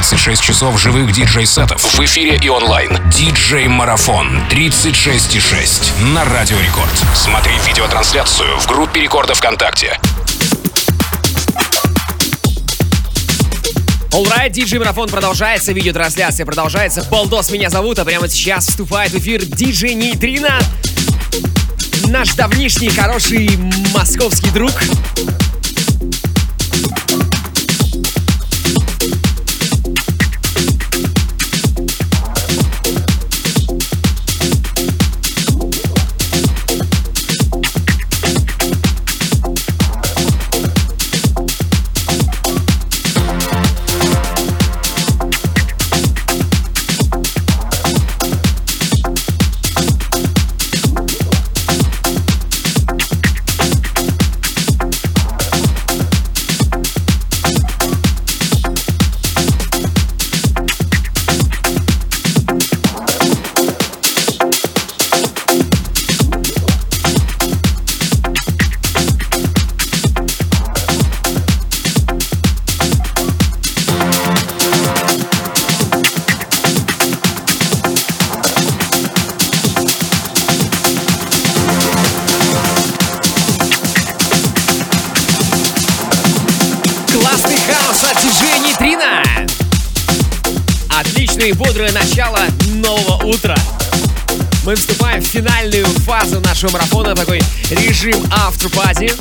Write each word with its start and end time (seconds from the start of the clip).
36 0.00 0.42
часов 0.42 0.80
живых 0.80 1.12
диджей-сетов 1.12 1.82
в 1.82 2.00
эфире 2.00 2.40
и 2.42 2.48
онлайн. 2.48 2.90
Диджей-марафон 3.10 4.28
36,6 4.50 6.02
на 6.14 6.24
Радио 6.24 6.58
Рекорд. 6.58 6.90
Смотри 7.14 7.52
видеотрансляцию 7.66 8.58
в 8.60 8.66
группе 8.66 9.02
Рекорда 9.02 9.34
ВКонтакте. 9.34 10.00
Alright, 14.12 14.48
диджей 14.48 14.78
марафон 14.78 15.10
продолжается, 15.10 15.72
видеотрансляция 15.72 16.46
продолжается. 16.46 17.06
Балдос 17.10 17.50
меня 17.50 17.68
зовут, 17.68 17.98
а 17.98 18.06
прямо 18.06 18.26
сейчас 18.26 18.68
вступает 18.68 19.12
в 19.12 19.18
эфир 19.18 19.44
диджей 19.44 19.92
Нейтрина. 19.92 20.60
Наш 22.06 22.30
давнишний 22.30 22.88
хороший 22.88 23.50
московский 23.92 24.50
друг. 24.50 24.72
Мы 94.70 94.76
вступаем 94.76 95.20
в 95.20 95.26
финальную 95.26 95.84
фазу 95.84 96.38
нашего 96.42 96.70
марафона, 96.70 97.16
такой 97.16 97.42
режим 97.70 98.24
автопати. 98.30 99.12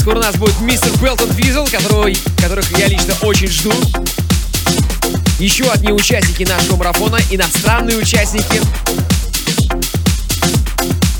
Скоро 0.00 0.16
у 0.16 0.22
нас 0.22 0.34
будет 0.36 0.58
мистер 0.62 0.88
Пелтон 0.98 1.30
Визел, 1.32 1.66
который, 1.66 2.16
которых 2.38 2.64
я 2.78 2.86
лично 2.86 3.14
очень 3.20 3.48
жду. 3.48 3.70
Еще 5.38 5.64
одни 5.70 5.92
участники 5.92 6.44
нашего 6.44 6.76
марафона, 6.76 7.18
иностранные 7.30 7.98
участники. 7.98 8.62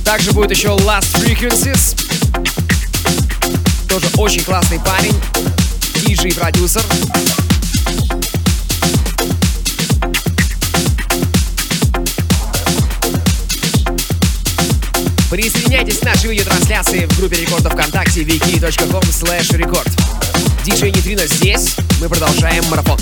Также 0.02 0.32
будет 0.32 0.50
еще 0.52 0.68
Last 0.68 1.12
Frequencies. 1.16 1.94
Тоже 3.86 4.06
очень 4.16 4.44
классный 4.44 4.80
парень. 4.80 5.14
Диджей-продюсер. 6.06 6.82
Присоединяйтесь 15.32 15.98
к 15.98 16.04
нашей 16.04 16.28
видеотрансляции 16.28 17.06
в 17.06 17.18
группе 17.18 17.36
рекорда 17.36 17.70
ВКонтакте 17.70 18.20
wiki.com 18.20 19.00
slash 19.00 19.56
рекорд. 19.56 19.88
Диджей 20.62 20.90
Нейтрино 20.90 21.26
здесь. 21.26 21.74
Мы 22.02 22.10
продолжаем 22.10 22.62
марафон. 22.66 22.98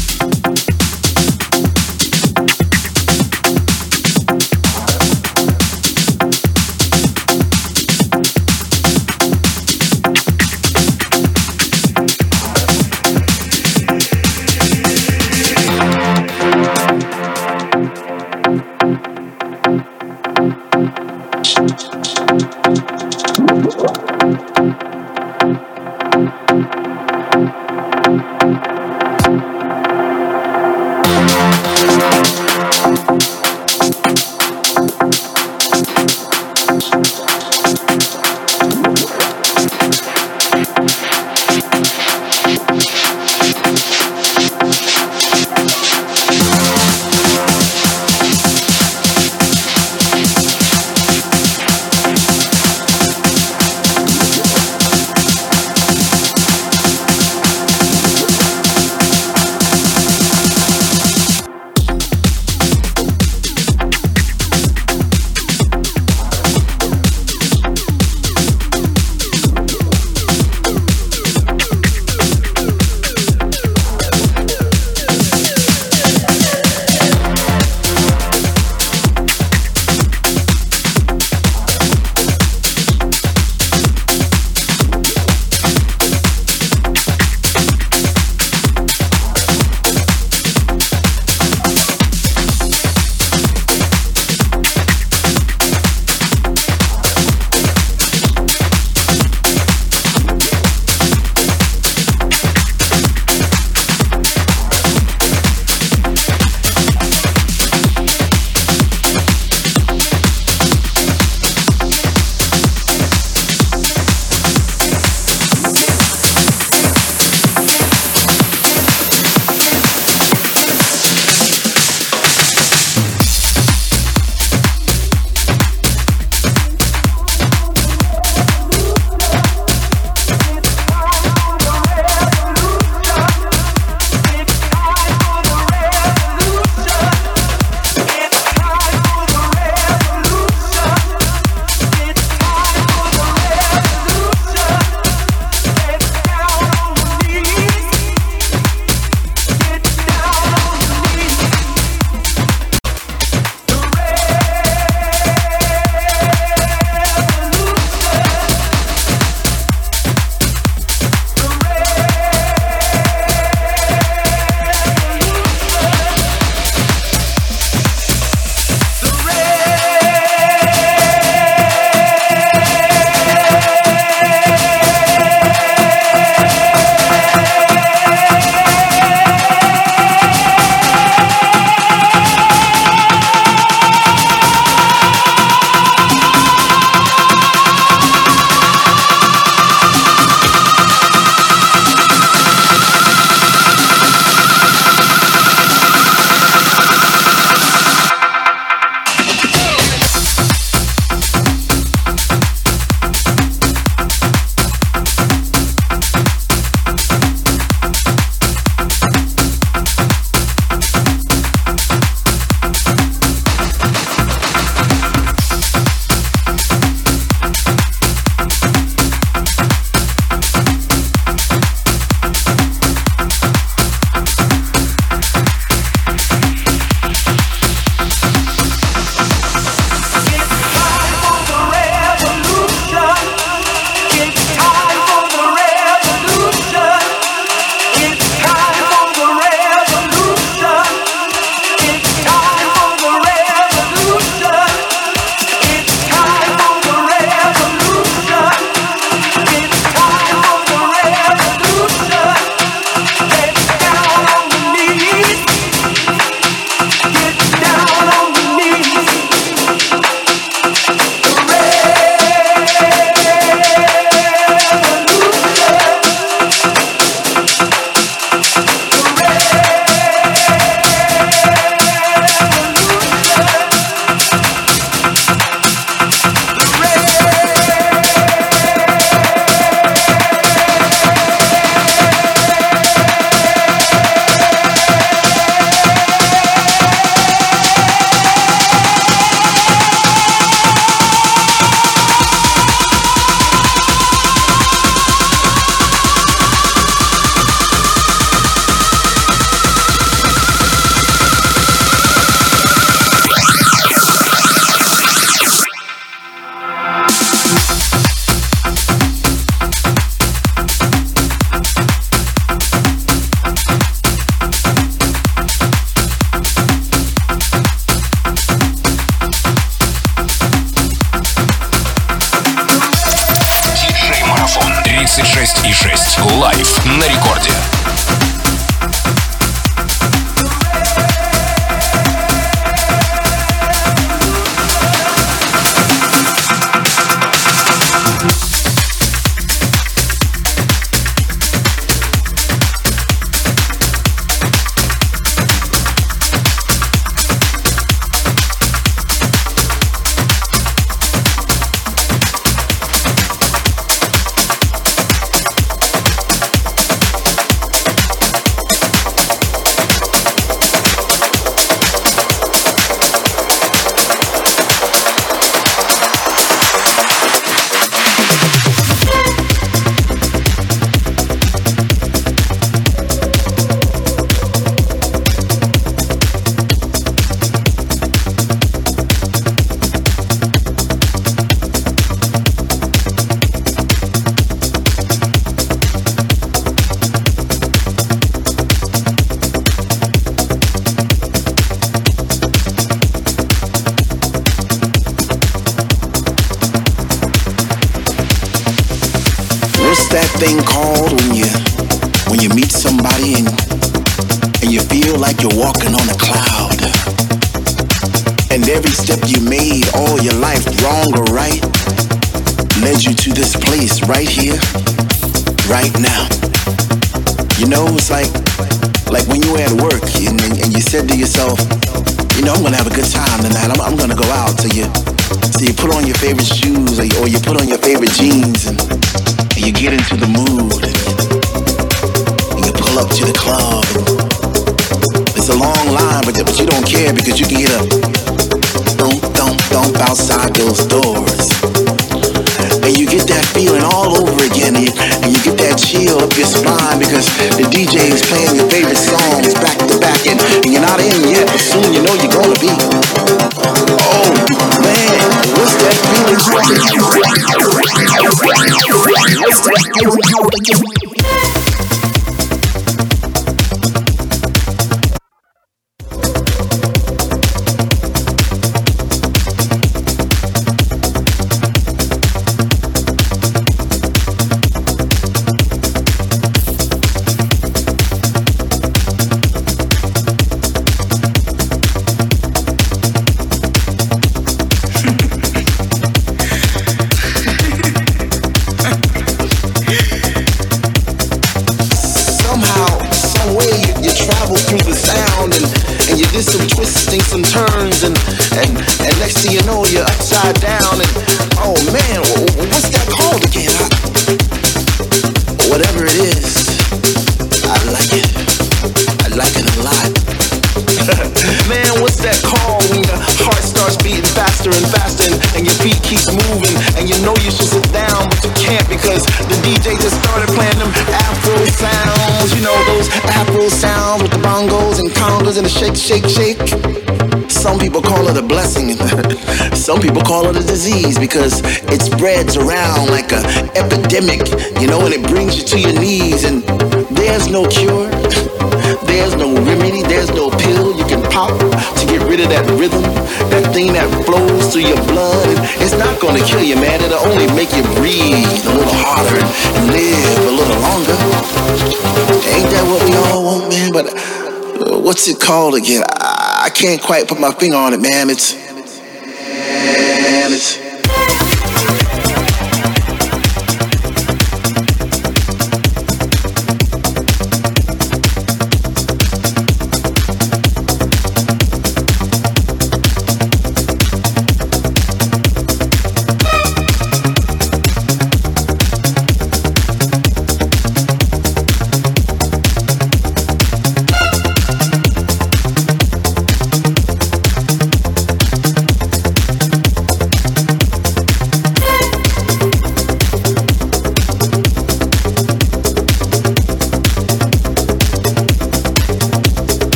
again. 555.50 556.04
I, 556.09 556.62
I 556.66 556.71
can't 556.71 557.02
quite 557.02 557.26
put 557.26 557.40
my 557.40 557.52
finger 557.52 557.76
on 557.76 557.92
it, 557.92 558.00
man. 558.00 558.30
It's 558.30 558.54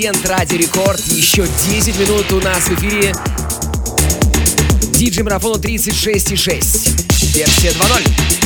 Резидент, 0.00 0.26
Радио 0.26 0.56
Рекорд. 0.56 0.98
Еще 1.08 1.46
10 1.68 1.98
минут 1.98 2.32
у 2.32 2.40
нас 2.40 2.68
в 2.68 2.72
эфире. 2.72 3.14
Диджей 4.94 5.22
Марафону 5.22 5.56
36,6. 5.56 7.34
Версия 7.34 7.68
2.0. 7.68 8.39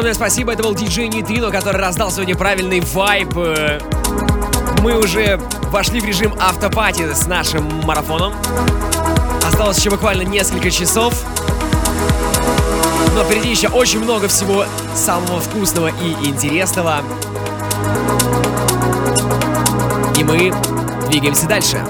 Огромное 0.00 0.14
спасибо, 0.14 0.54
это 0.54 0.62
был 0.62 0.74
диджей 0.74 1.08
Нитрино, 1.08 1.50
который 1.50 1.76
раздал 1.76 2.10
сегодня 2.10 2.34
правильный 2.34 2.80
вайп. 2.80 3.34
Мы 4.80 4.98
уже 4.98 5.38
вошли 5.64 6.00
в 6.00 6.06
режим 6.06 6.32
автопати 6.40 7.12
с 7.12 7.26
нашим 7.26 7.64
марафоном. 7.84 8.32
Осталось 9.46 9.76
еще 9.76 9.90
буквально 9.90 10.22
несколько 10.22 10.70
часов. 10.70 11.12
Но 13.14 13.24
впереди 13.24 13.50
еще 13.50 13.68
очень 13.68 14.00
много 14.00 14.26
всего 14.28 14.64
самого 14.94 15.38
вкусного 15.38 15.88
и 15.88 16.26
интересного. 16.26 17.02
И 20.16 20.24
мы 20.24 20.54
двигаемся 21.10 21.46
дальше. 21.46 21.84